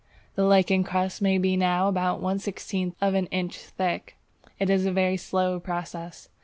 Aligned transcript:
The 0.33 0.45
lichen 0.45 0.83
crust 0.83 1.21
may 1.21 1.37
be 1.37 1.55
now 1.55 1.87
about 1.87 2.21
one 2.23 2.39
sixteenth 2.39 2.95
of 3.01 3.13
an 3.13 3.27
inch 3.27 3.57
thick. 3.57 4.17
It 4.57 4.71
is 4.71 4.87
a 4.87 4.91
very 4.91 5.15
slow 5.15 5.59
process. 5.59 6.27